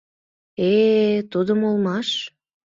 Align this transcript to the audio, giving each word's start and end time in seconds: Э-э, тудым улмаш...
Э-э, 0.69 1.17
тудым 1.31 1.59
улмаш... 1.69 2.09